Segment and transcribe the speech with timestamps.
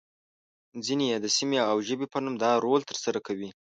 [0.85, 3.49] ځینې يې د سیمې او ژبې په نوم دا رول ترسره کوي.